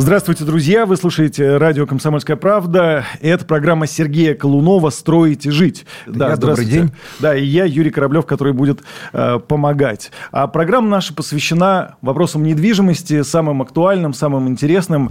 [0.00, 0.86] Здравствуйте, друзья!
[0.86, 3.04] Вы слушаете радио «Комсомольская правда».
[3.20, 5.84] Это программа Сергея Колунова «Строить и жить».
[6.06, 6.90] Да, добрый день.
[7.18, 8.80] Да, и я, Юрий Кораблев, который будет
[9.12, 10.10] э, помогать.
[10.32, 15.10] А программа наша посвящена вопросам недвижимости, самым актуальным, самым интересным.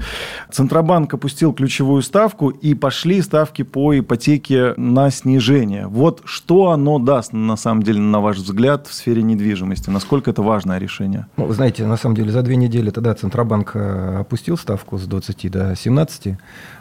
[0.52, 5.86] Центробанк опустил ключевую ставку, и пошли ставки по ипотеке на снижение.
[5.86, 9.92] Вот что оно даст, на самом деле, на ваш взгляд, в сфере недвижимости?
[9.92, 11.28] Насколько это важное решение?
[11.38, 14.98] Ну, вы знаете, на самом деле, за две недели тогда Центробанк э, опустил ставку ставку
[14.98, 16.38] с 20 до 17,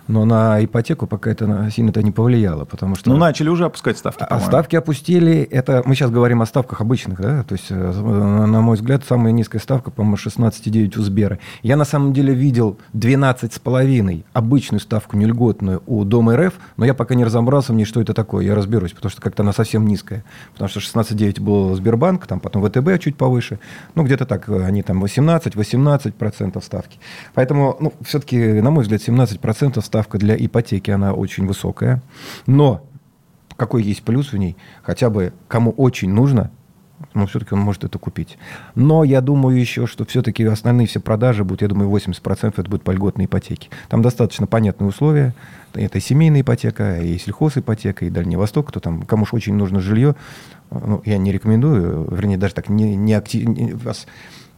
[0.09, 3.11] но на ипотеку пока это сильно-то не повлияло, потому что...
[3.11, 5.83] Ну, начали уже опускать ставки, А ставки опустили, это...
[5.85, 9.61] Мы сейчас говорим о ставках обычных, да, то есть, э, на мой взгляд, самая низкая
[9.61, 11.39] ставка, по-моему, 16,9 у Сбера.
[11.63, 16.95] Я, на самом деле, видел 12,5 обычную ставку, не льготную, у Дома РФ, но я
[16.95, 19.87] пока не разобрался в ней, что это такое, я разберусь, потому что как-то она совсем
[19.87, 20.25] низкая.
[20.55, 23.59] Потому что 16,9 был Сбербанк, там потом ВТБ чуть повыше,
[23.95, 26.99] ну, где-то так, они там 18-18% ставки.
[27.35, 32.01] Поэтому, ну, все-таки, на мой взгляд, 17% ставки ставка для ипотеки, она очень высокая.
[32.47, 32.83] Но
[33.57, 34.57] какой есть плюс в ней?
[34.83, 36.51] Хотя бы кому очень нужно,
[37.15, 38.39] но все-таки он может это купить.
[38.75, 42.83] Но я думаю еще, что все-таки основные все продажи будут, я думаю, 80% это будут
[42.83, 43.71] по льготной ипотеке.
[43.89, 45.35] Там достаточно понятные условия.
[45.75, 48.69] Это и семейная ипотека, и сельхозипотека, и Дальний Восток.
[48.69, 50.15] Кто там, кому же очень нужно жилье,
[50.71, 54.07] ну, я не рекомендую, вернее, даже так не, не актив, не, вас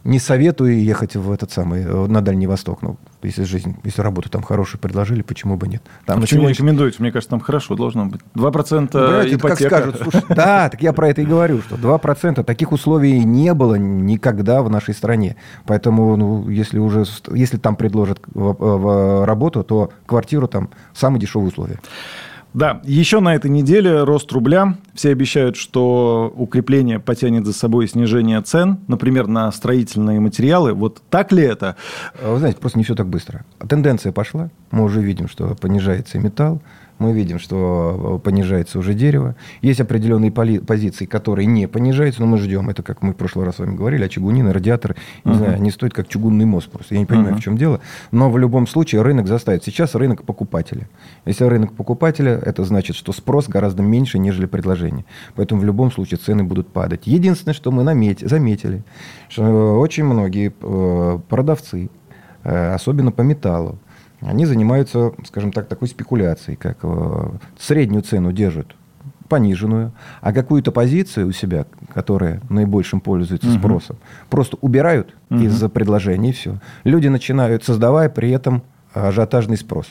[0.03, 2.81] не советую ехать в этот самый, э, на Дальний Восток.
[2.81, 5.83] Ну, если жизнь, если работу там хорошую предложили, почему бы нет?
[6.05, 6.97] Там а почему не рекомендуете?
[6.99, 8.21] Мне кажется, там хорошо должно быть.
[8.35, 9.69] 2% Брать, ипотека.
[9.69, 9.97] как скажут.
[10.01, 14.63] Слушай, да, так я про это и говорю, что 2% таких условий не было никогда
[14.63, 15.35] в нашей стране.
[15.65, 21.49] Поэтому, ну, если уже, если там предложат в, в работу, то квартиру там самые дешевые
[21.49, 21.79] условия.
[22.53, 24.75] Да, еще на этой неделе рост рубля.
[24.93, 30.73] Все обещают, что укрепление потянет за собой снижение цен, например, на строительные материалы.
[30.73, 31.77] Вот так ли это?
[32.21, 33.45] Вы знаете, просто не все так быстро.
[33.67, 34.49] Тенденция пошла.
[34.71, 36.61] Мы уже видим, что понижается металл,
[37.01, 39.35] мы видим, что э, понижается уже дерево.
[39.61, 42.69] Есть определенные позиции, которые не понижаются, но мы ждем.
[42.69, 45.35] Это, как мы в прошлый раз с вами говорили, а чугунины, радиаторы, не uh-huh.
[45.35, 46.93] знаю, они стоят как чугунный мост просто.
[46.93, 47.39] Я не понимаю, uh-huh.
[47.39, 47.81] в чем дело.
[48.11, 49.63] Но в любом случае рынок заставит.
[49.63, 50.87] Сейчас рынок покупателя.
[51.25, 55.05] Если рынок покупателя, это значит, что спрос гораздо меньше, нежели предложение.
[55.35, 57.07] Поэтому в любом случае цены будут падать.
[57.07, 58.83] Единственное, что мы наметили, заметили,
[59.27, 61.89] что очень многие э, продавцы,
[62.43, 63.79] э, особенно по металлу,
[64.21, 68.75] они занимаются, скажем так, такой спекуляцией, как э, среднюю цену держат
[69.27, 73.57] пониженную, а какую-то позицию у себя, которая наибольшим пользуется угу.
[73.57, 73.95] спросом,
[74.29, 75.39] просто убирают угу.
[75.39, 76.59] из-за предложений и все.
[76.83, 78.61] Люди начинают, создавая при этом
[78.93, 79.87] ажиотажный спрос.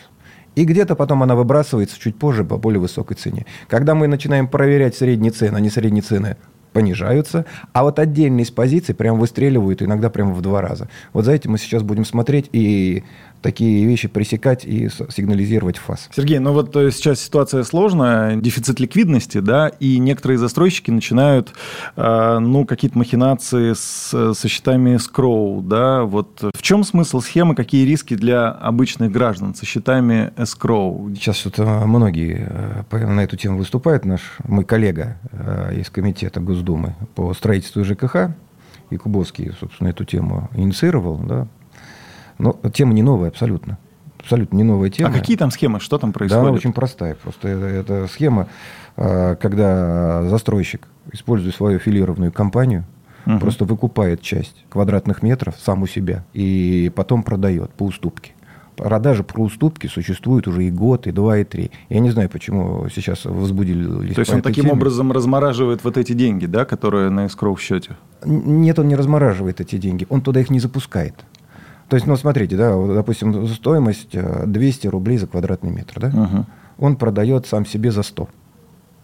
[0.57, 3.47] И где-то потом она выбрасывается чуть позже по более высокой цене.
[3.69, 6.37] Когда мы начинаем проверять средние цены, не средние цены
[6.73, 10.89] понижаются, а вот отдельные из позиций прям выстреливают, иногда прямо в два раза.
[11.13, 13.05] Вот за этим мы сейчас будем смотреть, и
[13.43, 16.09] такие вещи пресекать и сигнализировать ФАС.
[16.15, 21.53] Сергей, ну вот э, сейчас ситуация сложная, дефицит ликвидности, да, и некоторые застройщики начинают,
[21.97, 27.87] э, ну, какие-то махинации с, со счетами скроу, да, вот в чем смысл схемы, какие
[27.87, 31.15] риски для обычных граждан со счетами escrow?
[31.15, 35.17] Сейчас вот э, многие на эту тему выступают, наш, мой коллега
[35.75, 38.31] из комитета Госдумы по строительству ЖКХ,
[38.91, 41.47] Якубовский, собственно, эту тему инициировал, да,
[42.41, 43.79] но тема не новая абсолютно.
[44.19, 45.11] Абсолютно не новая тема.
[45.11, 45.81] А какие там схемы?
[45.81, 46.45] Что там происходит?
[46.45, 47.15] Да, очень простая.
[47.15, 48.49] Просто это, это схема,
[48.97, 52.85] а, когда застройщик, используя свою филированную компанию,
[53.27, 53.39] угу.
[53.39, 58.33] просто выкупает часть квадратных метров сам у себя и потом продает по уступке
[58.81, 61.71] продажи про уступки существуют уже и год, и два, и три.
[61.89, 64.13] Я не знаю, почему сейчас возбудили.
[64.15, 64.75] То есть он таким теме.
[64.75, 67.97] образом размораживает вот эти деньги, да, которые на escrow счете?
[68.25, 71.15] Нет, он не размораживает эти деньги, он туда их не запускает.
[71.91, 76.09] То есть, ну, смотрите, да, вот, допустим, стоимость 200 э, рублей за квадратный метр, да?
[76.09, 76.47] Угу.
[76.79, 78.29] Он продает сам себе за 100.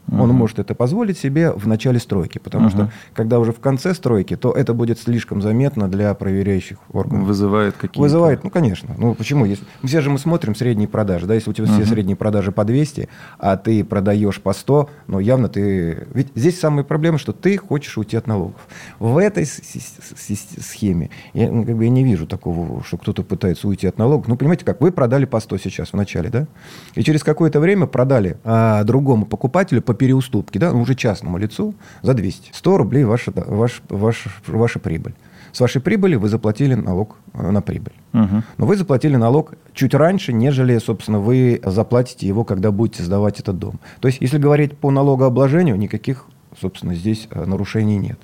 [0.08, 0.23] Угу.
[0.23, 2.70] Он может это позволить себе в начале стройки, потому угу.
[2.70, 7.26] что когда уже в конце стройки, то это будет слишком заметно для проверяющих органов.
[7.26, 8.00] Вызывает какие-то...
[8.00, 8.94] Вызывает, ну, конечно.
[8.97, 9.44] Ну, почему?
[9.44, 9.64] Если...
[9.82, 11.75] Все же мы смотрим средние продажи, да, если у тебя угу.
[11.75, 13.08] все средние продажи по 200,
[13.38, 16.06] а ты продаешь по 100, ну, явно ты...
[16.14, 18.61] Ведь здесь самая проблема, что ты хочешь уйти от налогов.
[18.99, 23.87] В этой схеме я, ну, как бы, я не вижу такого, что кто-то пытается уйти
[23.87, 24.29] от налогов.
[24.29, 26.47] Ну, понимаете, как вы продали по 100 сейчас в начале, да?
[26.94, 31.75] И через какое-то время продали а, другому покупателю по переуступке, да, ну, уже частному лицу
[32.03, 32.51] за 200.
[32.53, 35.15] 100 рублей ваша, ваш, ваш, ваша прибыль.
[35.53, 37.95] С вашей прибыли вы заплатили налог э, на прибыль.
[38.13, 38.43] Угу.
[38.59, 43.59] Но вы заплатили налог чуть раньше, нежели, собственно, вы заплатите его, когда будете сдавать этот
[43.59, 43.81] дом.
[44.01, 46.27] То есть, если говорить по налогообложению, никаких,
[46.61, 48.19] собственно, здесь э, нарушений нет.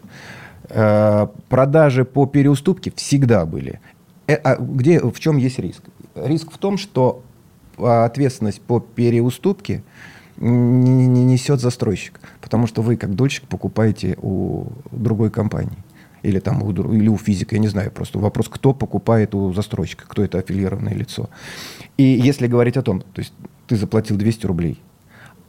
[0.69, 3.81] Э, продажи по переуступке всегда были.
[4.29, 5.83] А где, в чем есть риск?
[6.15, 7.23] Риск в том, что
[7.79, 9.83] ответственность по переуступке
[10.39, 15.79] не несет застройщик, потому что вы, как дольщик, покупаете у другой компании
[16.23, 20.05] или, там, у, или у физика, я не знаю, просто вопрос, кто покупает у застройщика,
[20.07, 21.29] кто это аффилированное лицо.
[21.97, 23.33] И если говорить о том, то есть
[23.67, 24.81] ты заплатил 200 рублей,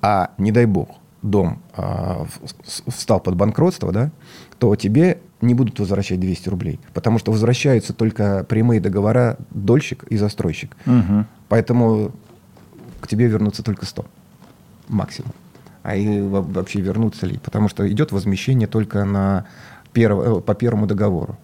[0.02, 0.90] а, не дай бог,
[1.22, 2.26] дом а,
[2.64, 4.12] встал под банкротство, да,
[4.60, 10.18] то тебе не будут возвращать 200 рублей, потому что возвращаются только прямые договора дольщик и
[10.18, 10.76] застройщик.
[10.86, 11.26] Угу.
[11.50, 12.12] Поэтому
[13.00, 14.06] к тебе вернутся только 100
[14.88, 15.32] максимум.
[15.84, 17.38] А и вообще вернутся ли?
[17.38, 19.46] Потому что идет возмещение только на
[19.92, 21.38] перв, э, по первому договору.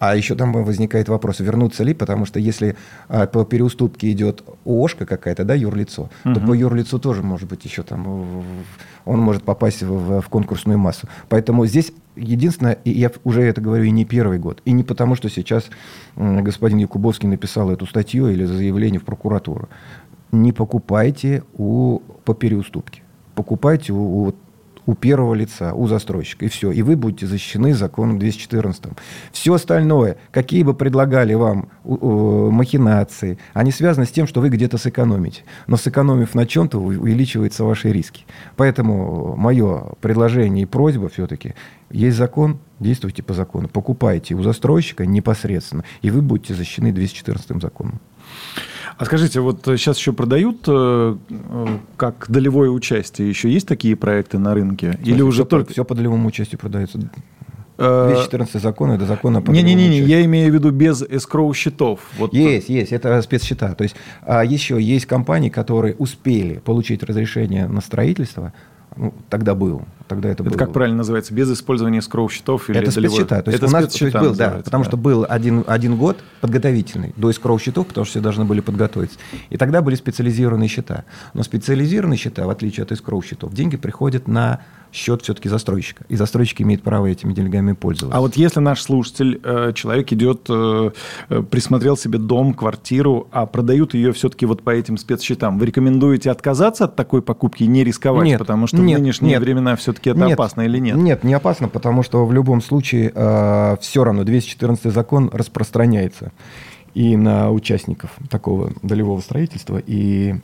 [0.00, 2.74] А еще там возникает вопрос, вернуться ли, потому что если
[3.08, 6.34] а, по переуступке идет ООшка какая-то, да, юрлицо, угу.
[6.34, 8.44] то по юрлицу тоже может быть еще там,
[9.04, 11.06] он может попасть в, в конкурсную массу.
[11.28, 15.14] Поэтому здесь единственное, и я уже это говорю и не первый год, и не потому,
[15.14, 15.66] что сейчас
[16.16, 19.68] господин Якубовский написал эту статью или заявление в прокуратуру.
[20.32, 23.02] Не покупайте у, по переуступке.
[23.34, 24.34] Покупайте у, у
[24.86, 26.70] у первого лица, у застройщика, и все.
[26.70, 28.84] И вы будете защищены законом 214.
[29.30, 35.42] Все остальное, какие бы предлагали вам махинации, они связаны с тем, что вы где-то сэкономите.
[35.66, 38.24] Но сэкономив на чем-то, увеличиваются ваши риски.
[38.56, 41.54] Поэтому мое предложение и просьба все-таки,
[41.90, 43.68] есть закон, действуйте по закону.
[43.68, 48.00] Покупайте у застройщика непосредственно, и вы будете защищены 214 законом.
[48.98, 53.28] А скажите, вот сейчас еще продают э, э, как долевое участие?
[53.28, 54.98] Еще есть такие проекты на рынке?
[55.02, 55.66] Или уже все только...
[55.66, 56.98] По, все по долевому участию продается.
[57.78, 62.00] 214 э, закон это закон о Не-не-не, я имею в виду без эскроу счетов.
[62.18, 62.32] Вот.
[62.32, 63.74] Есть, есть, это спецсчета.
[63.74, 68.52] То есть а еще есть компании, которые успели получить разрешение на строительство,
[68.96, 69.82] ну, тогда был.
[70.08, 70.58] Тогда это, это было.
[70.58, 71.34] как правильно называется?
[71.34, 72.68] Без использования скроу-счетов?
[72.70, 73.42] Или это спецсчета.
[73.42, 74.90] То есть это у нас есть был, да, потому да.
[74.90, 79.18] что был один, один год подготовительный до скроу-счетов, потому что все должны были подготовиться.
[79.50, 81.04] И тогда были специализированные счета.
[81.34, 84.60] Но специализированные счета, в отличие от скроу-счетов, деньги приходят на
[84.92, 86.04] счет все-таки застройщика.
[86.08, 88.16] И застройщик имеет право этими деньгами пользоваться.
[88.16, 90.90] А вот если наш слушатель, э, человек идет, э,
[91.30, 96.30] э, присмотрел себе дом, квартиру, а продают ее все-таки вот по этим спецсчетам, вы рекомендуете
[96.30, 98.26] отказаться от такой покупки и не рисковать?
[98.26, 100.96] Нет, потому что нет, в нынешние нет, времена все-таки это нет, опасно или нет?
[100.96, 106.32] Нет, не опасно, потому что в любом случае э, все равно 214 закон распространяется
[106.94, 110.36] и на участников такого долевого строительства, и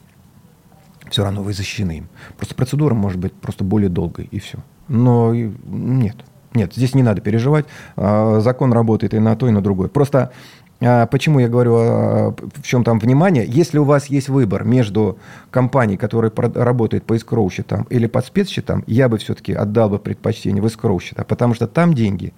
[1.11, 2.09] все равно вы защищены им.
[2.37, 4.59] Просто процедура может быть просто более долгой, и все.
[4.89, 6.17] Но нет,
[6.55, 7.67] нет, здесь не надо переживать.
[7.97, 9.89] А, закон работает и на то, и на другое.
[9.89, 10.33] Просто
[10.81, 13.45] почему я говорю, а, в чем там внимание?
[13.47, 15.19] Если у вас есть выбор между
[15.51, 20.63] компанией, которая работает по escrow счетам или по спецсчетам, я бы все-таки отдал бы предпочтение
[20.63, 22.33] в escrow счета, потому что там деньги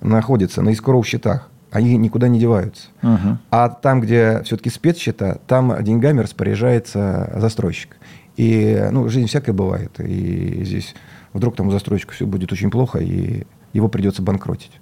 [0.00, 2.88] находятся на escrow счетах они никуда не деваются.
[3.02, 3.38] Угу.
[3.50, 7.96] А там, где все-таки спецсчета, там деньгами распоряжается застройщик.
[8.36, 10.00] И ну, жизнь всякая бывает.
[10.00, 10.94] И здесь
[11.32, 14.80] вдруг там у застройщика все будет очень плохо, и его придется банкротить.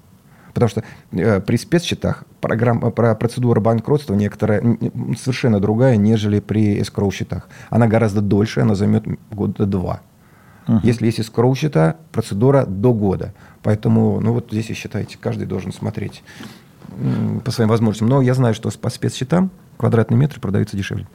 [0.57, 4.63] Потому что э, при спецсчетах программа, про процедура банкротства некоторая
[5.19, 7.51] совершенно другая, нежели при эскроу счетах.
[7.69, 10.01] Она гораздо дольше, она займет года два.
[10.67, 10.81] Uh-huh.
[10.83, 13.35] Если есть эскроу счета, процедура до года.
[13.63, 16.23] Поэтому, ну вот здесь, и считайте, каждый должен смотреть
[17.45, 18.09] по своим возможностям.
[18.09, 21.07] Но я знаю, что по спецсчетам квадратный метр продается дешевле.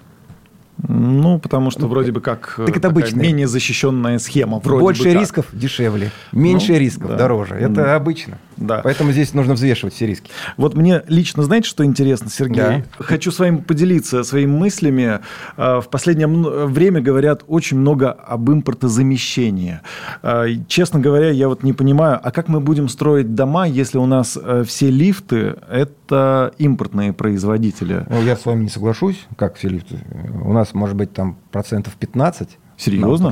[0.87, 3.21] Ну, потому что ну, вроде бы как так это обычная.
[3.21, 4.59] менее защищенная схема.
[4.59, 7.17] Вроде Больше бы рисков дешевле, меньше ну, рисков да.
[7.17, 7.55] дороже.
[7.55, 7.95] Это mm.
[7.95, 8.37] обычно.
[8.57, 8.81] Да.
[8.83, 10.31] Поэтому здесь нужно взвешивать все риски.
[10.57, 12.55] Вот мне лично, знаете, что интересно, Сергей?
[12.55, 12.83] Да.
[12.99, 15.19] Хочу с вами поделиться своими мыслями.
[15.57, 19.79] А, в последнее время говорят очень много об импортозамещении.
[20.21, 24.05] А, честно говоря, я вот не понимаю, а как мы будем строить дома, если у
[24.05, 28.05] нас э, все лифты– это импортные производители?
[28.09, 29.99] Ну, я с вами не соглашусь, как все лифты.
[30.43, 33.31] У нас, может быть, там процентов 15 Серьезно?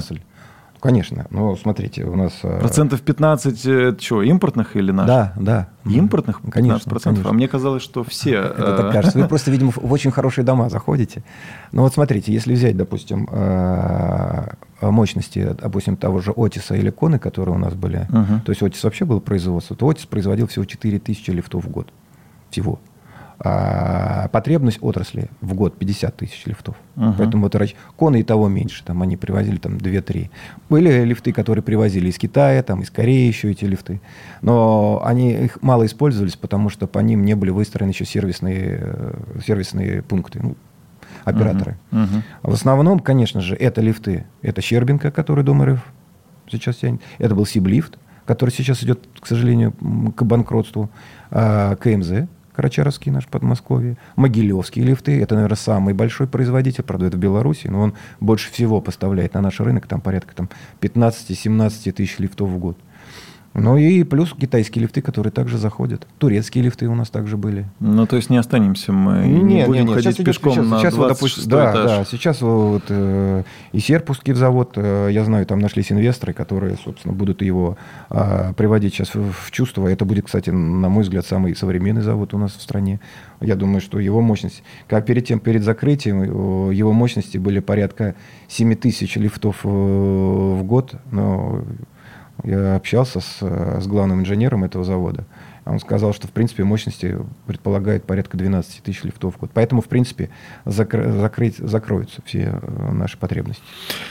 [0.79, 1.27] Конечно.
[1.29, 2.39] Ну, смотрите, у нас...
[2.43, 5.07] Э, Процентов 15 это что, импортных или наших?
[5.07, 5.69] Да, да.
[5.86, 6.39] Импортных?
[6.41, 6.51] 15%?
[6.51, 7.29] Конечно, конечно.
[7.29, 8.36] А мне казалось, что все...
[8.57, 9.19] Это так э, кажется.
[9.19, 11.24] Вы просто, видимо, в очень хорошие дома заходите.
[11.74, 14.48] Ну вот смотрите, если взять, допустим, э,
[14.81, 18.07] мощности, допустим, того же Отиса или Коны, которые у нас были,
[18.45, 21.91] то есть Отис вообще был производство, то Отис производил всего 4000 лифтов в год.
[22.50, 22.79] Всего.
[23.41, 26.75] А потребность отрасли в год 50 тысяч лифтов.
[26.98, 27.13] Угу.
[27.17, 27.55] Поэтому вот
[27.96, 28.84] коны и того меньше.
[28.84, 30.29] Там они привозили там 2-3.
[30.69, 34.01] Были лифты, которые привозили из Китая, там, из Кореи еще эти лифты.
[34.41, 39.13] Но они их мало использовались, потому что по ним не были выстроены еще сервисные, э,
[39.46, 40.39] сервисные пункты.
[40.43, 40.55] Ну,
[41.24, 41.77] операторы.
[41.91, 42.05] Uh-huh.
[42.05, 42.22] Uh-huh.
[42.43, 44.25] В основном, конечно же, это лифты.
[44.41, 45.79] Это Щербинка, который Дом РФ
[46.50, 47.01] сейчас тянет.
[47.19, 50.89] Это был Сиблифт, который сейчас идет, к сожалению, к банкротству.
[51.31, 52.27] А, КМЗ,
[52.59, 53.95] Карачаровский наш Подмосковье.
[54.17, 55.21] Могилевские лифты.
[55.21, 56.83] Это, наверное, самый большой производитель.
[56.83, 59.87] Правда, это в Беларуси, но он больше всего поставляет на наш рынок.
[59.87, 60.49] Там порядка там,
[60.81, 62.77] 15-17 тысяч лифтов в год.
[63.53, 66.08] Ну и плюс китайские лифты, которые также заходят.
[66.18, 67.65] Турецкие лифты у нас также были.
[67.79, 69.94] Ну, то есть не останемся мы, не, не будем не, не.
[69.94, 71.98] ходить сейчас пешком сейчас, на сейчас 26 вот, допустим, да, этаж.
[71.98, 77.13] Да, сейчас вот э, и Серпусский завод, э, я знаю, там нашлись инвесторы, которые, собственно,
[77.13, 77.77] будут его
[78.10, 79.88] э, приводить сейчас в, в чувство.
[79.88, 83.00] Это будет, кстати, на мой взгляд, самый современный завод у нас в стране.
[83.41, 86.22] Я думаю, что его мощность, как перед тем, перед закрытием,
[86.70, 88.15] э, его мощности были порядка
[88.48, 91.63] 7 тысяч лифтов э, в год, но
[92.43, 95.25] я общался с, с главным инженером этого завода.
[95.65, 99.51] Он сказал, что, в принципе, мощности предполагает порядка 12 тысяч лифтов в год.
[99.53, 100.29] Поэтому, в принципе,
[100.65, 103.63] закры, закрыть, закроются все э, наши потребности.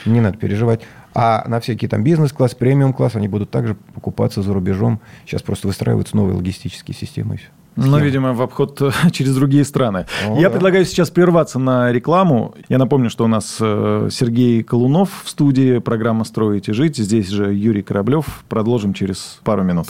[0.05, 0.81] Не надо переживать.
[1.13, 5.01] А на всякие там бизнес-класс, премиум-класс, они будут также покупаться за рубежом.
[5.25, 7.35] Сейчас просто выстраиваются новые логистические системы.
[7.35, 7.49] И все.
[7.85, 10.05] Ну, видимо, в обход э, через другие страны.
[10.27, 10.49] О, Я да.
[10.51, 12.55] предлагаю сейчас прерваться на рекламу.
[12.67, 16.97] Я напомню, что у нас э, Сергей Колунов в студии, программа «Строить и жить».
[16.97, 18.43] Здесь же Юрий Кораблев.
[18.49, 19.87] Продолжим через пару минут.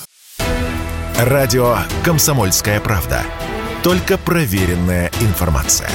[1.18, 3.22] Радио «Комсомольская правда».
[3.84, 5.90] Только проверенная информация.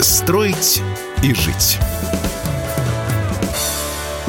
[0.00, 0.82] «Строить
[1.22, 1.78] и жить».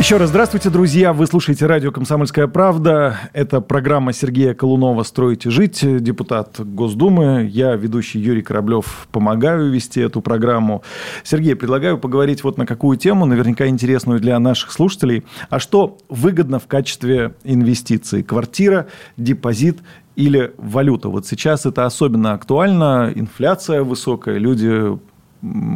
[0.02, 1.14] Еще раз здравствуйте, друзья.
[1.14, 3.20] Вы слушаете радио «Комсомольская правда».
[3.34, 7.48] Это программа Сергея Колунова «Строить и жить», депутат Госдумы.
[7.48, 10.82] Я, ведущий Юрий Кораблев, помогаю вести эту программу.
[11.24, 15.24] Сергей, предлагаю поговорить вот на какую тему, наверняка интересную для наших слушателей.
[15.52, 18.24] А что выгодно в качестве инвестиций?
[18.24, 19.82] Квартира, депозит
[20.16, 21.10] или валюта?
[21.10, 23.12] Вот сейчас это особенно актуально.
[23.14, 24.98] Инфляция высокая, люди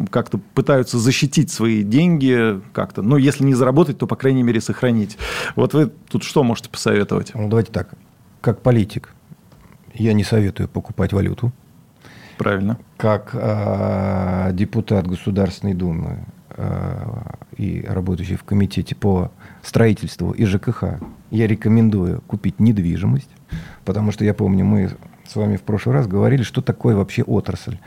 [0.09, 3.01] как-то пытаются защитить свои деньги как-то.
[3.01, 5.17] Ну, если не заработать, то, по крайней мере, сохранить.
[5.55, 7.31] Вот вы тут что можете посоветовать?
[7.33, 7.95] Ну, давайте так.
[8.41, 9.13] Как политик,
[9.93, 11.51] я не советую покупать валюту.
[12.37, 12.77] Правильно.
[12.97, 17.21] Как э, депутат Государственной Думы э,
[17.57, 19.31] и работающий в комитете по
[19.63, 20.99] строительству и ЖКХ,
[21.31, 23.29] я рекомендую купить недвижимость,
[23.85, 24.91] потому что я помню, мы
[25.27, 27.77] с вами в прошлый раз говорили, что такое вообще отрасль.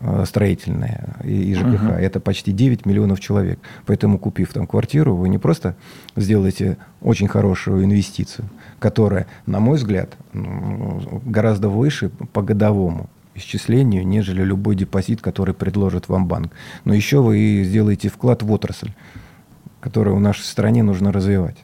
[0.00, 1.82] Э, строительная и ЖКХ.
[1.82, 1.92] Угу.
[1.92, 3.58] Это почти 9 миллионов человек.
[3.86, 5.76] Поэтому, купив там квартиру, вы не просто
[6.16, 8.48] сделаете очень хорошую инвестицию,
[8.78, 16.26] которая, на мой взгляд, гораздо выше по годовому исчислению, нежели любой депозит, который предложит вам
[16.26, 16.52] банк.
[16.84, 18.92] Но еще вы сделаете вклад в отрасль,
[19.80, 21.56] которую в нашей стране нужно развивать.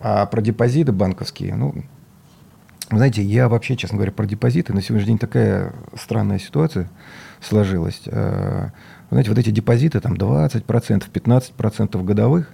[0.00, 1.74] А про депозиты банковские, ну,
[2.90, 4.72] знаете, я вообще, честно говоря, про депозиты.
[4.72, 6.88] На сегодняшний день такая странная ситуация
[7.40, 8.02] сложилась.
[8.06, 8.70] Э,
[9.10, 10.64] знаете, вот эти депозиты, там 20%,
[11.12, 12.52] 15% годовых,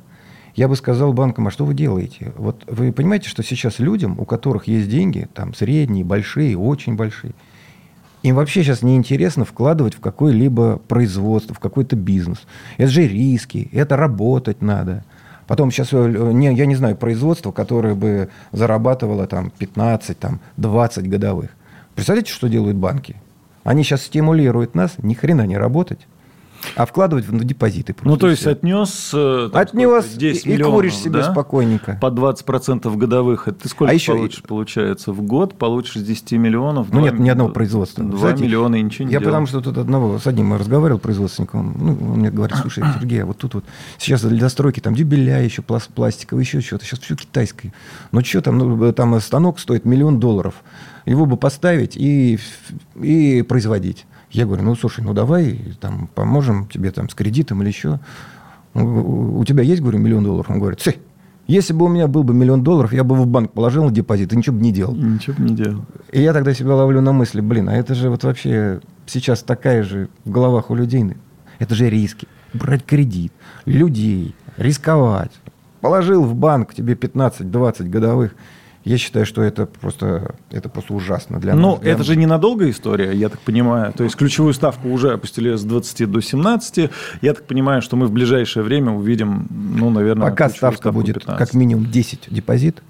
[0.55, 2.33] я бы сказал банкам, а что вы делаете?
[2.37, 7.33] Вот вы понимаете, что сейчас людям, у которых есть деньги, там средние, большие, очень большие,
[8.23, 12.39] им вообще сейчас неинтересно вкладывать в какое-либо производство, в какой-то бизнес.
[12.77, 15.05] Это же риски, это работать надо.
[15.47, 15.97] Потом сейчас, э,
[16.33, 21.51] не, я не знаю, производство, которое бы зарабатывало там 15, там, 20 годовых.
[21.95, 23.17] Представляете, что делают банки?
[23.65, 26.01] Они сейчас стимулируют нас ни хрена не работать
[26.76, 27.95] а вкладывать в депозиты.
[28.02, 31.33] Ну, то есть, отнес, э, там, отнес 10 и, миллионов, куришь себе да?
[31.33, 31.99] спокойненько.
[32.00, 33.49] По 20% годовых.
[33.49, 34.12] Это ты сколько а еще...
[34.12, 35.12] получишь, получается?
[35.12, 36.88] В год получишь с 10 миллионов?
[36.90, 38.04] Ну, 2, нет ни одного производства.
[38.04, 39.31] 2 Знаете, миллиона и ничего не Я делал.
[39.31, 43.26] потому что тут одного, с одним разговаривал производственником, ну, он мне говорит, слушай, Сергей, а
[43.26, 43.64] вот тут вот
[43.99, 47.73] сейчас для застройки там дюбеля еще пластиковый, еще что-то, сейчас все китайское.
[48.12, 50.54] Ну, что там, ну, там станок стоит миллион долларов.
[51.04, 52.38] Его бы поставить и,
[53.00, 54.07] и производить.
[54.33, 58.01] Я говорю, ну, слушай, ну, давай там поможем тебе там с кредитом или еще.
[58.75, 60.51] У тебя есть, говорю, миллион долларов?
[60.51, 60.97] Он говорит, Ци,
[61.47, 64.33] если бы у меня был бы миллион долларов, я бы в банк положил на депозит
[64.33, 64.95] и ничего бы не делал.
[64.95, 65.85] Ничего бы не делал.
[66.11, 69.83] И я тогда себя ловлю на мысли, блин, а это же вот вообще сейчас такая
[69.83, 71.05] же в головах у людей.
[71.59, 72.27] Это же риски.
[72.55, 73.33] Брать кредит,
[73.67, 75.33] людей, рисковать.
[75.83, 78.35] Положил в банк тебе 15-20 годовых–
[78.85, 81.81] я считаю, что это просто, это просто ужасно для ну, нас.
[81.83, 83.93] Ну, это же ненадолго история, я так понимаю.
[83.93, 86.91] То есть ключевую ставку уже опустили с 20 до 17.
[87.21, 91.39] Я так понимаю, что мы в ближайшее время увидим, ну, наверное, Пока ставка будет 15.
[91.39, 92.83] как минимум 10 депозит,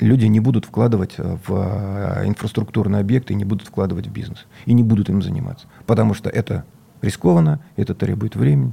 [0.00, 4.46] люди не будут вкладывать в э, инфраструктурные объекты, не будут вкладывать в бизнес.
[4.66, 5.66] И не будут им заниматься.
[5.86, 6.64] Потому что это
[7.00, 8.72] рискованно, это требует времени.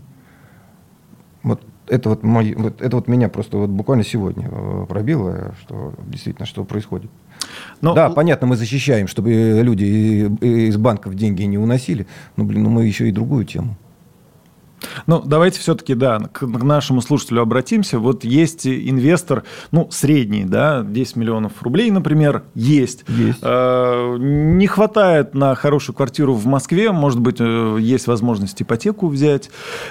[1.43, 5.93] Вот это вот, мой, вот, это вот меня просто вот буквально сегодня э, пробило, что
[6.07, 7.09] действительно, что происходит.
[7.81, 7.93] Но...
[7.93, 9.83] Да, понятно, мы защищаем, чтобы люди
[10.41, 13.75] из банков деньги не уносили, но, блин, ну мы еще и другую тему.
[15.07, 17.99] Ну, давайте все-таки, да, к, нашему слушателю обратимся.
[17.99, 23.05] Вот есть инвестор, ну, средний, да, 10 миллионов рублей, например, есть.
[23.07, 23.39] Есть.
[23.41, 29.49] Э, не хватает на хорошую квартиру в Москве, может быть, э, есть возможность ипотеку взять.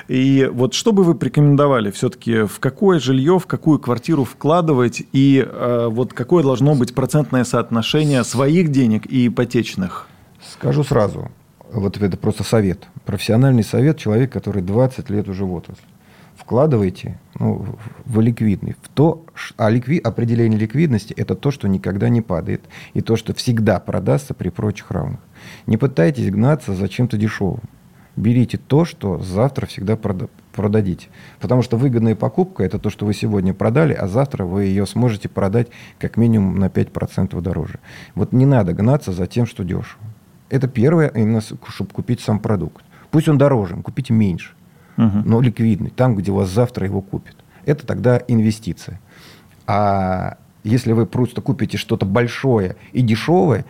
[0.09, 5.47] И вот что бы вы порекомендовали все-таки, в какое жилье, в какую квартиру вкладывать, и
[5.47, 10.09] э, вот какое должно быть процентное соотношение своих денег и ипотечных?
[10.53, 11.31] Скажу сразу,
[11.81, 15.85] вот это просто совет, профессиональный совет человек, который 20 лет уже в отрасли.
[16.37, 17.65] Вкладывайте ну,
[18.05, 19.25] в ликвидный, в то,
[19.57, 22.63] а ликви, определение ликвидности– это то, что никогда не падает,
[22.93, 25.21] и то, что всегда продастся при прочих равных.
[25.67, 27.61] Не пытайтесь гнаться за чем-то дешевым.
[28.17, 31.09] Берите то, что завтра всегда прода продадите.
[31.41, 35.29] Потому что выгодная покупка– это то, что вы сегодня продали, а завтра вы ее сможете
[35.29, 37.81] продать как минимум на 5% дороже.
[38.15, 39.99] Вот не надо гнаться за тем, что дешево.
[40.55, 42.85] Это первое, именно, чтобы купить сам продукт.
[43.11, 44.53] Пусть он дороже, купите меньше,
[44.97, 45.19] угу.
[45.25, 47.35] но ликвидный, там, где вас завтра его купят.
[47.67, 49.01] Это тогда инвестиция.
[49.67, 53.65] А если вы просто купите что-то большое и дешевое,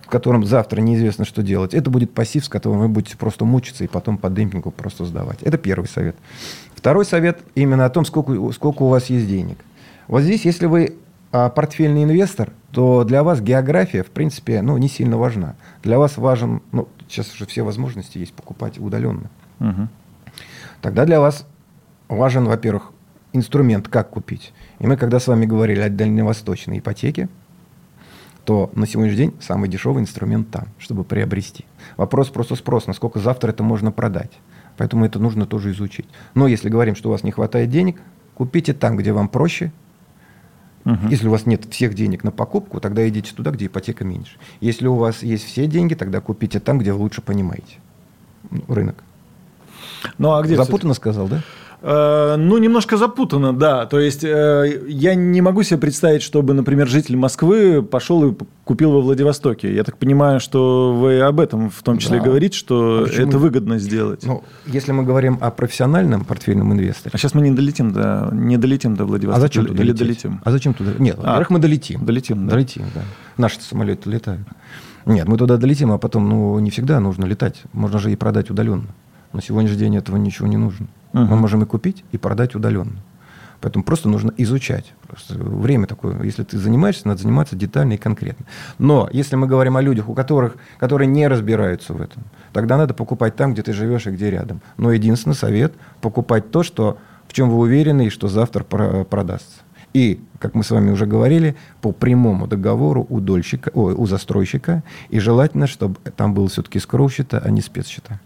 [0.00, 3.82] в котором завтра неизвестно, что делать, это будет пассив, с которым вы будете просто мучиться
[3.82, 5.42] и потом по демпингу просто сдавать.
[5.42, 6.14] Это первый совет.
[6.76, 9.58] Второй совет именно о том, сколько, сколько у вас есть денег.
[10.06, 14.88] Вот здесь, если вы а, портфельный инвестор, то для вас география, в принципе, ну, не
[14.88, 15.56] сильно важна.
[15.82, 19.30] Для вас важен, ну, сейчас уже все возможности есть покупать удаленно.
[19.60, 19.88] Угу.
[20.80, 21.46] Тогда для вас
[22.08, 22.92] важен, во-первых,
[23.32, 24.52] инструмент, как купить.
[24.78, 27.28] И мы, когда с вами говорили о дальневосточной ипотеке,
[28.44, 31.66] то на сегодняшний день самый дешевый инструмент там, чтобы приобрести.
[31.98, 34.32] Вопрос просто спрос, насколько завтра это можно продать.
[34.78, 36.06] Поэтому это нужно тоже изучить.
[36.34, 38.00] Но если говорим, что у вас не хватает денег,
[38.34, 39.72] купите там, где вам проще,
[40.88, 41.08] Угу.
[41.10, 44.38] Если у вас нет всех денег на покупку, тогда идите туда, где ипотека меньше.
[44.60, 47.76] Если у вас есть все деньги, тогда купите там, где вы лучше понимаете
[48.50, 49.04] ну, рынок.
[50.16, 51.42] Ну, а где Запутанно сказал, да?
[51.80, 53.86] Э, ну, немножко запутано, да.
[53.86, 58.92] То есть э, я не могу себе представить, чтобы, например, житель Москвы пошел и купил
[58.92, 59.72] во Владивостоке.
[59.72, 62.24] Я так понимаю, что вы об этом в том числе да.
[62.24, 64.24] говорите, что а это выгодно сделать.
[64.24, 67.12] Ну, если мы говорим о профессиональном портфельном инвесторе.
[67.14, 69.38] А сейчас мы не долетим до, не долетим до Владивостока.
[69.38, 69.98] А зачем туда Или лететь?
[70.00, 70.40] долетим?
[70.44, 70.92] А зачем туда?
[70.98, 72.04] Нет, а, во-первых, мы долетим.
[72.04, 72.52] Долетим, да.
[72.54, 73.02] Долетим, да.
[73.36, 74.46] Наши самолеты летают.
[75.06, 77.62] Нет, мы туда долетим, а потом, ну, не всегда нужно летать.
[77.72, 78.88] Можно же и продать удаленно.
[79.32, 80.86] На сегодняшний день этого ничего не нужно.
[81.12, 81.26] Uh-huh.
[81.26, 83.02] Мы можем и купить, и продать удаленно.
[83.60, 84.94] Поэтому просто нужно изучать.
[85.06, 86.22] Просто время такое.
[86.22, 88.46] Если ты занимаешься, надо заниматься детально и конкретно.
[88.78, 92.94] Но если мы говорим о людях, у которых, которые не разбираются в этом, тогда надо
[92.94, 94.60] покупать там, где ты живешь и где рядом.
[94.76, 99.62] Но единственный совет– покупать то, что, в чем вы уверены и что завтра продастся.
[99.92, 104.84] И, как мы с вами уже говорили, по прямому договору у, дольщика, о, у застройщика.
[105.08, 108.20] И желательно, чтобы там был все-таки скроу-счета, а не спецсчета.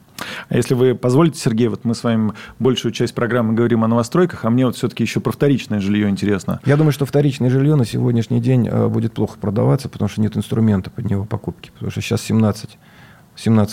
[0.49, 4.45] А если вы позволите, Сергей, вот мы с вами большую часть программы говорим о новостройках,
[4.45, 6.61] а мне вот все-таки еще про вторичное жилье интересно.
[6.65, 10.37] Я думаю, что вторичное жилье на сегодняшний день э, будет плохо продаваться, потому что нет
[10.37, 11.71] инструмента под него покупки.
[11.71, 12.79] Потому что сейчас 17
[13.35, 13.67] 17-18%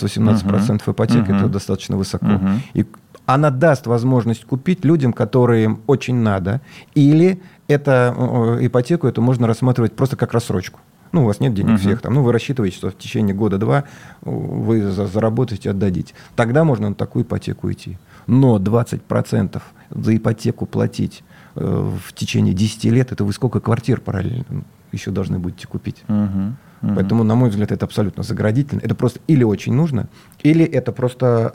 [0.46, 0.92] uh-huh.
[0.92, 1.36] ипотек uh-huh.
[1.36, 2.26] это достаточно высоко.
[2.26, 2.58] Uh-huh.
[2.72, 2.86] И
[3.26, 6.60] она даст возможность купить людям, которым очень надо,
[6.94, 10.80] или это э, ипотеку эту можно рассматривать просто как рассрочку.
[11.12, 11.78] Ну, у вас нет денег uh-huh.
[11.78, 12.14] всех там.
[12.14, 13.84] Ну, вы рассчитываете, что в течение года-два
[14.22, 16.14] вы заработаете, отдадите.
[16.36, 17.98] Тогда можно на такую ипотеку идти.
[18.26, 21.24] Но 20% за ипотеку платить
[21.56, 26.02] э, в течение 10 лет, это вы сколько квартир параллельно еще должны будете купить.
[26.08, 26.52] Uh-huh.
[26.82, 26.94] Uh-huh.
[26.94, 28.80] Поэтому, на мой взгляд, это абсолютно заградительно.
[28.80, 30.08] Это просто или очень нужно,
[30.42, 31.50] или это просто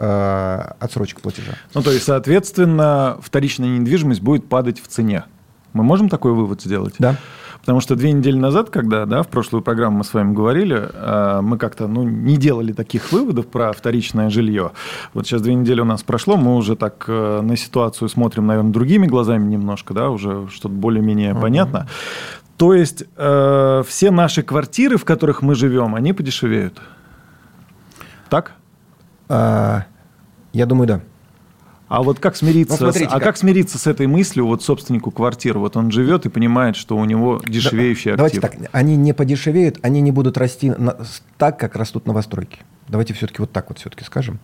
[0.79, 1.53] э, отсрочка платежа.
[1.73, 5.23] Ну, то есть, соответственно, вторичная недвижимость будет падать в цене.
[5.75, 6.95] Мы можем такой вывод сделать?
[6.99, 7.17] Да.
[7.59, 11.41] Потому что две недели назад, когда да, в прошлую программу мы с вами говорили, э,
[11.41, 14.71] мы как-то ну, не делали таких выводов про вторичное жилье.
[15.13, 18.71] Вот сейчас две недели у нас прошло, мы уже так э, на ситуацию смотрим, наверное,
[18.71, 21.41] другими глазами немножко, да, уже что-то более-менее uh-huh.
[21.41, 21.87] понятно.
[22.55, 26.79] То есть э, все наши квартиры, в которых мы живем, они подешевеют.
[28.29, 28.53] Так?
[29.27, 29.85] А,
[30.53, 31.01] я думаю, да.
[31.87, 33.23] А вот как смириться, ну, смотрите, с, а как...
[33.23, 35.59] как смириться с этой мыслью вот собственнику квартиры?
[35.59, 38.41] Вот он живет и понимает, что у него дешевеющий да, актив.
[38.41, 40.97] Давайте так, они не подешевеют, они не будут расти на,
[41.37, 42.59] так, как растут новостройки.
[42.87, 44.39] Давайте все-таки вот так вот все-таки скажем.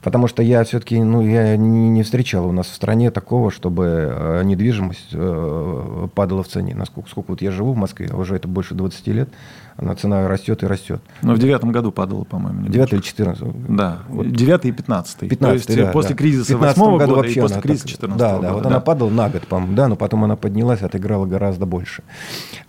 [0.00, 3.84] Потому что я все-таки, ну, я не, не встречал у нас в стране такого, чтобы
[3.86, 6.74] э, недвижимость э, падала в цене.
[6.74, 9.30] Насколько сколько вот я живу в Москве, уже это больше 20 лет,
[9.76, 11.02] она цена растет и растет.
[11.22, 12.68] Но в девятом году падала, по-моему.
[12.68, 13.52] Девятый или четырнадцатый?
[13.68, 15.28] Да, девятый и пятнадцатый.
[15.28, 16.16] Пятнадцатый, есть да, после да.
[16.16, 18.48] кризиса В 15 восьмого года вообще и после кризиса четырнадцатого Да, года.
[18.48, 22.02] да, вот она падала на год, по-моему, да, но потом она поднялась, отыграла гораздо больше.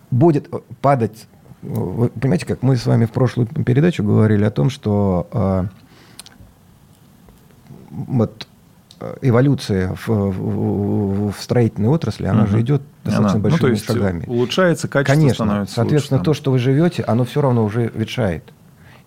[0.10, 1.35] Будет э, падать, э,
[1.68, 5.64] вы понимаете, как мы с вами в прошлую передачу говорили о том, что э,
[7.92, 8.48] вот
[9.22, 12.48] эволюция в, в- в строительной отрасли, она Мгм.
[12.52, 14.24] же идет достаточно Она, ну, большими то есть шагами.
[14.28, 15.46] улучшается, качество Конечно.
[15.46, 18.44] становится Соответственно, лучше, то, что вы живете, оно все равно уже ветшает.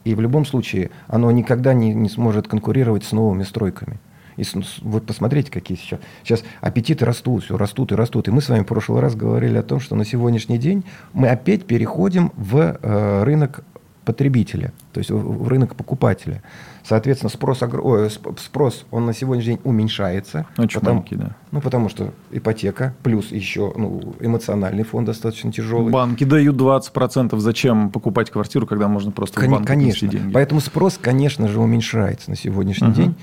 [0.04, 3.98] И в любом случае оно никогда не, не сможет конкурировать с новыми стройками.
[4.38, 4.44] И
[4.82, 6.00] вот посмотрите, какие сейчас.
[6.22, 8.28] Сейчас аппетиты растут, все растут и растут.
[8.28, 11.28] И мы с вами в прошлый раз говорили о том, что на сегодняшний день мы
[11.28, 13.64] опять переходим в э, рынок
[14.04, 16.42] потребителя, то есть в, в рынок покупателя.
[16.82, 20.46] Соответственно, спрос, сп- спрос он на сегодняшний день уменьшается.
[20.56, 21.36] Очень потому- маленький, да.
[21.50, 25.90] Ну, потому что ипотека, плюс еще ну, эмоциональный фон достаточно тяжелый.
[25.92, 27.38] Банки дают 20%.
[27.38, 30.08] Зачем покупать квартиру, когда можно просто в Кон- банк Конечно.
[30.08, 30.32] деньги?
[30.32, 32.94] Поэтому спрос, конечно же, уменьшается на сегодняшний Мгм.
[32.96, 33.14] день.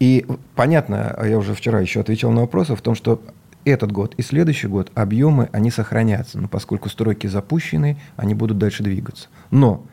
[0.00, 3.20] И понятно, я уже вчера еще отвечал на вопросы, в том, что
[3.64, 6.38] этот год и следующий год объемы, они сохранятся.
[6.40, 9.28] Но поскольку стройки запущены, они будут дальше двигаться.
[9.50, 9.84] Но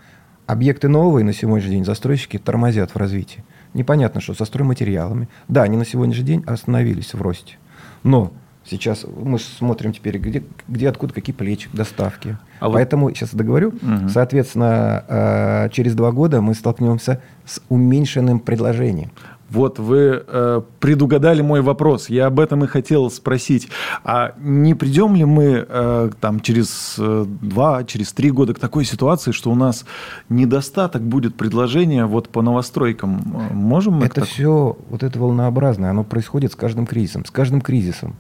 [0.46, 3.44] объекты новые на сегодняшний день застройщики тормозят в развитии.
[3.74, 5.28] Непонятно, что со стройматериалами.
[5.50, 7.58] Да, они на сегодняшний день остановились в росте.
[8.04, 8.32] Но
[8.64, 12.38] сейчас мы смотрим теперь, где, где откуда какие плечи, доставки.
[12.62, 14.08] А Поэтому, сейчас договорю, Мгм.
[14.10, 19.12] соответственно, э, через два года мы столкнемся с уменьшенным предложением.
[19.50, 22.10] Вот вы э, предугадали мой вопрос.
[22.10, 23.70] Я об этом и хотел спросить.
[24.04, 28.84] А не придем ли мы э, там через э, два, через три года к такой
[28.84, 29.86] ситуации, что у нас
[30.28, 33.50] недостаток будет предложения вот по новостройкам?
[33.54, 37.24] Можем мы это так- все, вот это волнообразное, оно происходит с каждым кризисом.
[37.24, 38.18] С каждым кризисом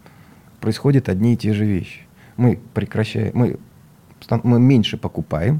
[0.61, 2.07] происходят одни и те же вещи.
[2.37, 3.57] Мы прекращаем, мы,
[4.43, 5.59] мы меньше покупаем,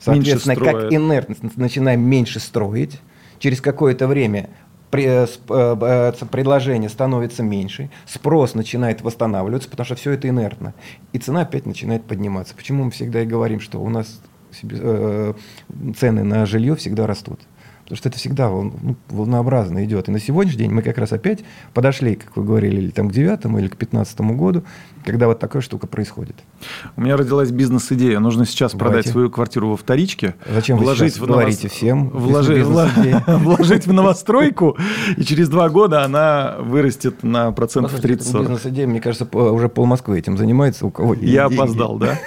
[0.00, 0.84] соответственно, строят.
[0.84, 3.00] как инертность начинаем меньше строить.
[3.38, 4.48] Через какое-то время
[4.96, 10.74] предложение становится меньше, спрос начинает восстанавливаться, потому что все это инертно.
[11.12, 12.54] И цена опять начинает подниматься.
[12.54, 14.20] Почему мы всегда и говорим, что у нас
[14.62, 15.34] э,
[15.98, 17.40] цены на жилье всегда растут?
[17.86, 20.08] Потому что это всегда ну, волнообразно идет.
[20.08, 23.12] И на сегодняшний день мы как раз опять подошли, как вы говорили, или там к
[23.12, 24.64] девятому, или к пятнадцатому году,
[25.06, 26.36] когда вот такая штука происходит.
[26.96, 28.18] У меня родилась бизнес-идея.
[28.18, 28.94] Нужно сейчас Давайте.
[28.94, 30.34] продать свою квартиру во вторичке.
[30.52, 32.62] Зачем вы сейчас говорите всем, вложи-
[33.26, 34.76] вложить в новостройку,
[35.16, 39.86] и через два года она вырастет на процентов Послушайте, 30 Бизнес-идея, мне кажется, уже пол
[39.86, 42.18] Москвы этим занимается, у кого Я опоздал, да?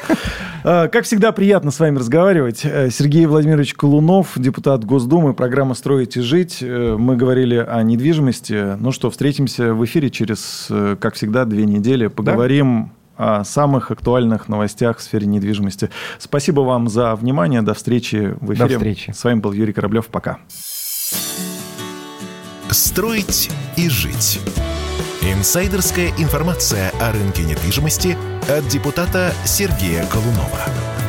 [0.63, 2.61] А, Как всегда, приятно с вами разговаривать.
[2.65, 6.59] Э, Сергей Владимирович Колунов, депутат Госдумы, программа «Строить и жить».
[6.61, 8.75] Э, Мы говорили о недвижимости.
[8.77, 12.07] Ну что, встретимся в эфире через, э, как всегда, две недели.
[12.07, 12.68] Поговорим
[13.17, 15.89] о самых актуальных новостях в сфере недвижимости.
[16.17, 17.61] Спасибо вам за внимание.
[17.61, 18.77] До встречи в эфире.
[18.77, 19.11] встречи.
[19.11, 20.07] С вами был Юрий Кораблев.
[20.07, 20.39] Пока.
[22.71, 24.39] Строить и жить.
[25.21, 28.17] Инсайдерская информация о рынке недвижимости
[28.49, 31.08] от депутата Сергея Колунова.